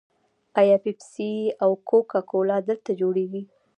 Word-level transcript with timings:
آیا 0.59 0.77
پیپسي 0.85 1.31
او 1.63 1.71
کوکا 1.89 2.19
کولا 2.29 2.57
دلته 2.69 2.91
جوړیږي؟ 3.01 3.41